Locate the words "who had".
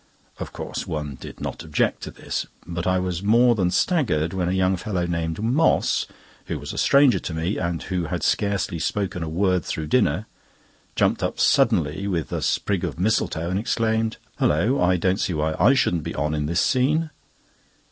7.83-8.23